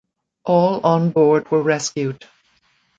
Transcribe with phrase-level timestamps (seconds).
[0.45, 2.25] All on board were rescued.